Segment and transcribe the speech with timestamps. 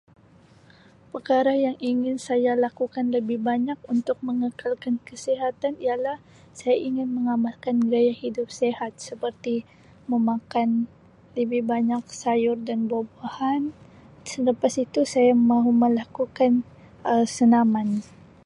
[1.13, 6.17] Perkara yang ingin saya lakukan lebih banyak untuk mengekalkan kesihatan ialah
[6.59, 9.55] saya ingin mengamalkan gaya hidup sihat seperti
[10.11, 10.69] memakan
[11.37, 13.63] lebih banyak sayur dan buah-buahan.
[14.31, 16.53] Selepas itu saya mahu melakukan
[17.11, 17.87] Um senaman.